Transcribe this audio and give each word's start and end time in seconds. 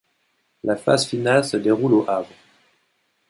La 0.63 0.75
phase 0.77 1.05
finale 1.05 1.43
se 1.45 1.57
déroule 1.57 1.93
au 1.93 2.09
Havre. 2.09 2.33